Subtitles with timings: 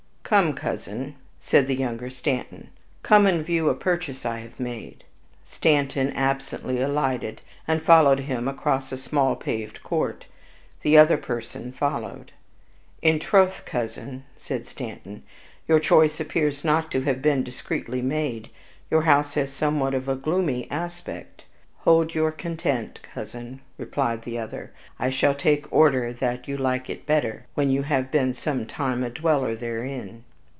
[0.23, 2.69] Come, Cousin," said the younger Stanton,
[3.03, 5.03] "come and view a purchase I have made."
[5.43, 10.27] Stanton absently alighted, and followed him across a small paved court;
[10.83, 12.31] the other person followed.
[13.01, 15.23] "In troth, Cousin," said Stanton,
[15.67, 18.51] "your choice appears not to have been discreetly made;
[18.89, 21.43] your house has somewhat of a gloomy aspect."
[21.83, 27.07] "Hold you content, Cousin," replied the other; "I shall take order that you like it
[27.07, 30.23] better, when you have been some time a dweller therein."